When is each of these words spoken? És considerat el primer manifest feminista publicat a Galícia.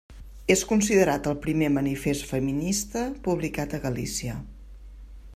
És 0.53 0.61
considerat 0.69 1.27
el 1.31 1.35
primer 1.43 1.67
manifest 1.75 2.25
feminista 2.31 3.03
publicat 3.27 3.75
a 3.75 3.81
Galícia. 3.87 4.39